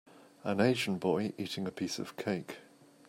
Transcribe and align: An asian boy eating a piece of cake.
An 0.43 0.59
asian 0.59 0.97
boy 0.97 1.31
eating 1.37 1.67
a 1.67 1.71
piece 1.71 1.99
of 1.99 2.17
cake. 2.17 2.57